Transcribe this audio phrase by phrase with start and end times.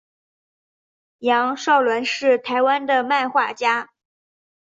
[1.19, 3.91] 杨邵伦是台湾的漫画家。